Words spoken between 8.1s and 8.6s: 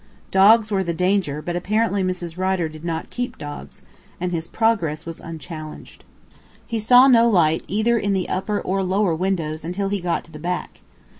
the upper